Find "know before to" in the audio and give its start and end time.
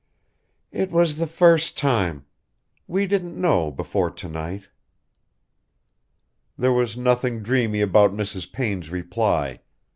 3.39-4.27